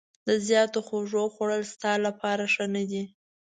د 0.27 0.29
زیاتو 0.47 0.79
خوږو 0.87 1.23
خوړل 1.33 1.63
ستا 1.73 1.91
لپاره 2.05 2.43
ښه 2.53 2.65
نه 2.75 2.83
دي. 2.89 3.03